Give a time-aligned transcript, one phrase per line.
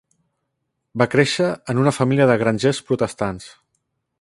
[1.01, 3.51] Va créixer en una família de grangers protestants.